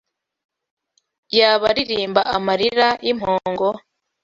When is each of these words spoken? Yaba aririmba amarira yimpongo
Yaba 1.37 1.65
aririmba 1.71 2.21
amarira 2.35 2.87
yimpongo 3.05 3.67